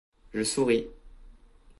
[0.33, 0.89] Je souris.